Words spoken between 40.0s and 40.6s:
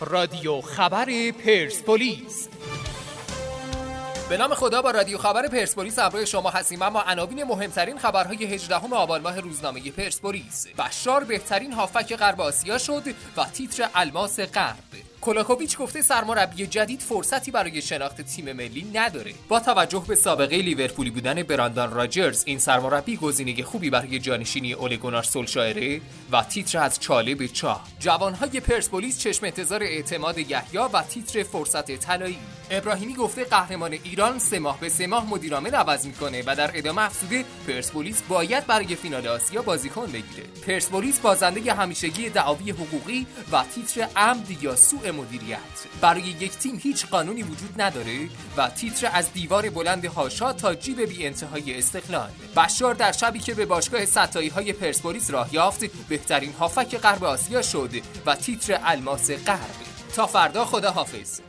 بگیره.